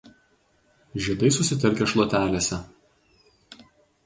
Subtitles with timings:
[1.07, 2.61] Žiedai susitelkę šluotelėse.